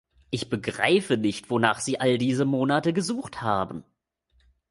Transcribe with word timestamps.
Ich 0.31 0.49
begreife 0.49 1.15
nicht, 1.15 1.51
wonach 1.51 1.79
Sie 1.79 1.99
all 1.99 2.17
diese 2.17 2.43
Monate 2.43 2.91
gesucht 2.91 3.43
haben. 3.43 3.83